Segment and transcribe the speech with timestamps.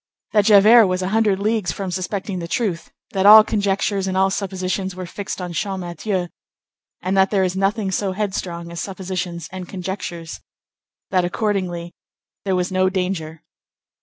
[0.31, 4.31] that Javert was a hundred leagues from suspecting the truth; that all conjectures and all
[4.31, 6.29] suppositions were fixed on Champmathieu,
[7.03, 10.39] and that there is nothing so headstrong as suppositions and conjectures;
[11.11, 11.93] that accordingly
[12.45, 13.43] there was no danger.